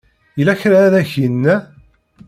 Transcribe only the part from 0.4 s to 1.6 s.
kra ay ak-yenna?